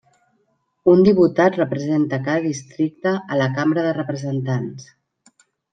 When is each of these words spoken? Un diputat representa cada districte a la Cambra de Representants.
Un 0.93 1.03
diputat 1.07 1.59
representa 1.61 2.21
cada 2.29 2.45
districte 2.49 3.15
a 3.37 3.41
la 3.43 3.53
Cambra 3.61 3.87
de 3.91 3.95
Representants. 4.03 4.91